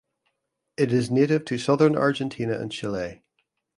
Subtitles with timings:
[0.77, 3.21] It is native to southern Argentina and Chile.